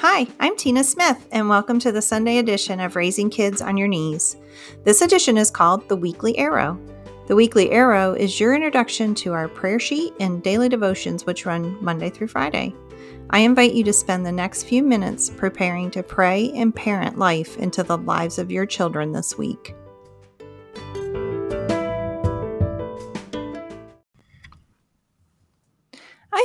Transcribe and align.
Hi, 0.00 0.26
I'm 0.40 0.54
Tina 0.56 0.84
Smith, 0.84 1.26
and 1.32 1.48
welcome 1.48 1.78
to 1.78 1.90
the 1.90 2.02
Sunday 2.02 2.36
edition 2.36 2.80
of 2.80 2.96
Raising 2.96 3.30
Kids 3.30 3.62
on 3.62 3.78
Your 3.78 3.88
Knees. 3.88 4.36
This 4.84 5.00
edition 5.00 5.38
is 5.38 5.50
called 5.50 5.88
The 5.88 5.96
Weekly 5.96 6.36
Arrow. 6.36 6.78
The 7.28 7.34
Weekly 7.34 7.70
Arrow 7.70 8.12
is 8.12 8.38
your 8.38 8.54
introduction 8.54 9.14
to 9.14 9.32
our 9.32 9.48
prayer 9.48 9.80
sheet 9.80 10.12
and 10.20 10.42
daily 10.42 10.68
devotions, 10.68 11.24
which 11.24 11.46
run 11.46 11.82
Monday 11.82 12.10
through 12.10 12.26
Friday. 12.26 12.74
I 13.30 13.38
invite 13.38 13.72
you 13.72 13.84
to 13.84 13.92
spend 13.94 14.26
the 14.26 14.32
next 14.32 14.64
few 14.64 14.82
minutes 14.82 15.30
preparing 15.30 15.90
to 15.92 16.02
pray 16.02 16.52
and 16.52 16.74
parent 16.74 17.16
life 17.16 17.56
into 17.56 17.82
the 17.82 17.96
lives 17.96 18.38
of 18.38 18.50
your 18.50 18.66
children 18.66 19.12
this 19.12 19.38
week. 19.38 19.74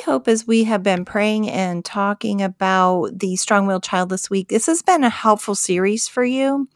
Hope 0.06 0.28
as 0.28 0.48
we 0.48 0.64
have 0.64 0.82
been 0.82 1.06
praying 1.06 1.50
and 1.50 1.86
talking 1.86 2.42
about 2.42 3.20
the 3.20 3.36
strong 3.36 3.68
willed 3.68 3.84
child 3.84 4.10
this 4.10 4.32
week, 4.32 4.48
this 4.48 4.66
has 4.66 4.82
been 4.82 5.04
a 5.04 5.10
helpful 5.10 5.54
series 5.54 6.08
for 6.08 6.24
you. 6.24 6.68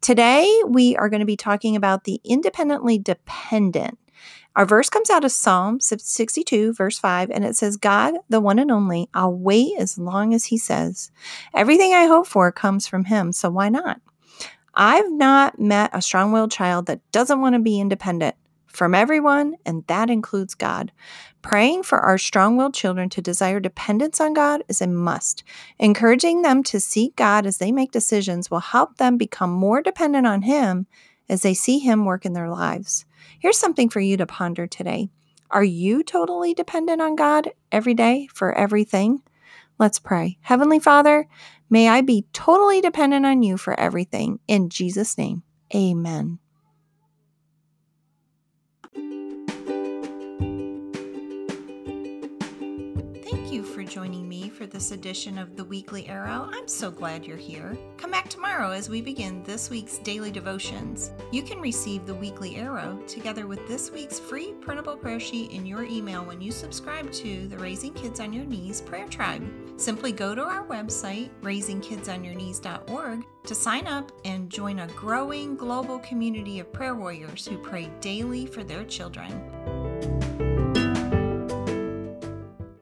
Today, 0.00 0.62
we 0.66 0.96
are 0.96 1.08
going 1.08 1.20
to 1.20 1.26
be 1.26 1.36
talking 1.36 1.76
about 1.76 2.04
the 2.04 2.20
independently 2.24 2.98
dependent. 2.98 3.98
Our 4.56 4.66
verse 4.66 4.90
comes 4.90 5.10
out 5.10 5.24
of 5.24 5.30
Psalm 5.30 5.78
62, 5.80 6.74
verse 6.74 6.98
5, 6.98 7.30
and 7.30 7.44
it 7.44 7.54
says, 7.54 7.76
God, 7.76 8.14
the 8.28 8.40
one 8.40 8.58
and 8.58 8.70
only, 8.70 9.08
I'll 9.14 9.34
wait 9.34 9.74
as 9.78 9.96
long 9.96 10.34
as 10.34 10.46
He 10.46 10.58
says. 10.58 11.12
Everything 11.54 11.94
I 11.94 12.06
hope 12.06 12.26
for 12.26 12.50
comes 12.50 12.88
from 12.88 13.04
Him, 13.04 13.32
so 13.32 13.48
why 13.48 13.68
not? 13.68 14.00
I've 14.74 15.10
not 15.10 15.58
met 15.58 15.90
a 15.92 16.02
strong 16.02 16.32
willed 16.32 16.50
child 16.50 16.86
that 16.86 17.00
doesn't 17.12 17.40
want 17.40 17.54
to 17.54 17.60
be 17.60 17.78
independent 17.78 18.34
from 18.72 18.94
everyone, 18.94 19.54
and 19.64 19.86
that 19.86 20.10
includes 20.10 20.54
God. 20.54 20.92
Praying 21.42 21.82
for 21.82 21.98
our 21.98 22.18
strong 22.18 22.56
willed 22.56 22.74
children 22.74 23.08
to 23.10 23.20
desire 23.20 23.60
dependence 23.60 24.20
on 24.20 24.32
God 24.32 24.62
is 24.68 24.80
a 24.80 24.86
must. 24.86 25.42
Encouraging 25.78 26.42
them 26.42 26.62
to 26.64 26.80
seek 26.80 27.16
God 27.16 27.46
as 27.46 27.58
they 27.58 27.72
make 27.72 27.90
decisions 27.90 28.50
will 28.50 28.60
help 28.60 28.96
them 28.96 29.16
become 29.16 29.50
more 29.50 29.82
dependent 29.82 30.26
on 30.26 30.42
Him 30.42 30.86
as 31.28 31.42
they 31.42 31.54
see 31.54 31.78
Him 31.78 32.04
work 32.04 32.24
in 32.24 32.32
their 32.32 32.50
lives. 32.50 33.04
Here's 33.38 33.58
something 33.58 33.88
for 33.88 34.00
you 34.00 34.16
to 34.16 34.26
ponder 34.26 34.66
today 34.66 35.10
Are 35.50 35.64
you 35.64 36.02
totally 36.02 36.54
dependent 36.54 37.00
on 37.02 37.16
God 37.16 37.50
every 37.70 37.94
day 37.94 38.28
for 38.32 38.52
everything? 38.52 39.22
Let's 39.78 39.98
pray. 39.98 40.38
Heavenly 40.42 40.78
Father, 40.78 41.26
may 41.68 41.88
I 41.88 42.02
be 42.02 42.26
totally 42.32 42.80
dependent 42.80 43.26
on 43.26 43.42
you 43.42 43.56
for 43.56 43.78
everything. 43.78 44.38
In 44.46 44.68
Jesus' 44.68 45.18
name, 45.18 45.42
amen. 45.74 46.38
For 53.60 53.84
joining 53.84 54.26
me 54.26 54.48
for 54.48 54.64
this 54.64 54.92
edition 54.92 55.36
of 55.36 55.56
the 55.56 55.64
Weekly 55.64 56.08
Arrow. 56.08 56.48
I'm 56.50 56.66
so 56.66 56.90
glad 56.90 57.26
you're 57.26 57.36
here. 57.36 57.76
Come 57.98 58.10
back 58.10 58.30
tomorrow 58.30 58.70
as 58.70 58.88
we 58.88 59.02
begin 59.02 59.42
this 59.42 59.68
week's 59.68 59.98
daily 59.98 60.30
devotions. 60.30 61.10
You 61.32 61.42
can 61.42 61.60
receive 61.60 62.06
the 62.06 62.14
Weekly 62.14 62.56
Arrow 62.56 62.98
together 63.06 63.46
with 63.46 63.68
this 63.68 63.90
week's 63.90 64.18
free 64.18 64.54
printable 64.62 64.96
prayer 64.96 65.20
sheet 65.20 65.50
in 65.50 65.66
your 65.66 65.84
email 65.84 66.24
when 66.24 66.40
you 66.40 66.50
subscribe 66.50 67.12
to 67.12 67.46
the 67.48 67.58
Raising 67.58 67.92
Kids 67.92 68.20
on 68.20 68.32
Your 68.32 68.46
Knees 68.46 68.80
Prayer 68.80 69.06
Tribe. 69.06 69.46
Simply 69.76 70.12
go 70.12 70.34
to 70.34 70.42
our 70.42 70.64
website, 70.66 71.28
raisingkidsonyourknees.org, 71.42 73.26
to 73.44 73.54
sign 73.54 73.86
up 73.86 74.12
and 74.24 74.48
join 74.48 74.78
a 74.78 74.86
growing 74.88 75.56
global 75.56 75.98
community 75.98 76.58
of 76.60 76.72
prayer 76.72 76.94
warriors 76.94 77.46
who 77.46 77.58
pray 77.58 77.90
daily 78.00 78.46
for 78.46 78.64
their 78.64 78.84
children. 78.84 80.41